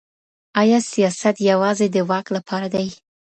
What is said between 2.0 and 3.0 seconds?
واک لپاره دی؟